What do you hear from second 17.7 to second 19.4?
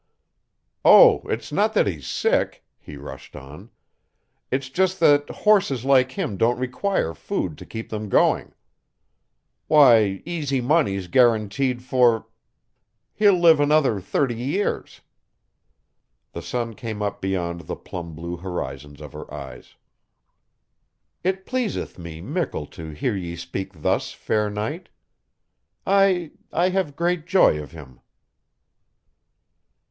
plum blue horizons of her